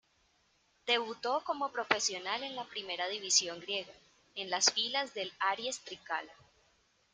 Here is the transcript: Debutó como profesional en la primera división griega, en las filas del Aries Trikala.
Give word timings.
Debutó 0.87 1.43
como 1.45 1.71
profesional 1.71 2.41
en 2.43 2.55
la 2.55 2.65
primera 2.65 3.07
división 3.07 3.59
griega, 3.59 3.93
en 4.33 4.49
las 4.49 4.73
filas 4.73 5.13
del 5.13 5.31
Aries 5.39 5.79
Trikala. 5.81 6.33